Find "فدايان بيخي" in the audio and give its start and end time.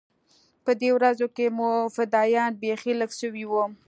1.95-2.93